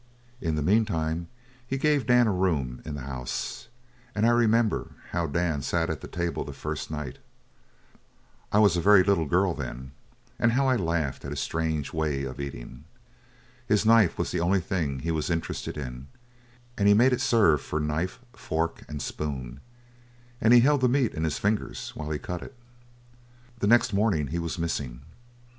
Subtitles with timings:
[0.41, 1.27] In the meantime
[1.67, 3.67] he gave Dan a room in the house;
[4.15, 7.19] and I remember how Dan sat at the table the first night
[8.51, 9.91] I was a very little girl then
[10.39, 12.85] and how I laughed at his strange way of eating.
[13.67, 16.07] His knife was the only thing he was interested in
[16.79, 19.59] and he made it serve for knife, fork, and spoon,
[20.41, 22.55] and he held the meat in his fingers while he cut it.
[23.59, 25.01] The next morning he was missing.